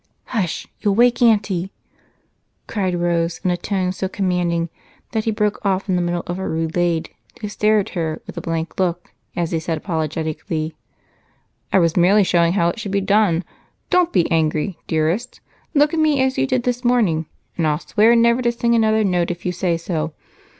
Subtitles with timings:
[0.33, 0.65] "Hush!
[0.79, 1.71] You'll wake Aunty,"
[2.65, 4.69] cried Rose in a tone so commanding
[5.11, 8.35] that he broke off in the middle of a roulade to stare at her with
[8.35, 10.73] a blank look as he said apologetically,
[11.71, 13.43] "I was merely showing how it should be done.
[13.91, 15.39] Don't be angry, dearest
[15.75, 19.03] look at me as you did this morning, and I'll swear never to sing another
[19.03, 20.13] note if you say so.